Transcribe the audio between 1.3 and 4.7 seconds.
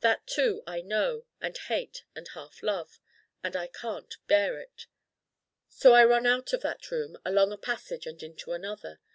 and hate and half love: and I can't bear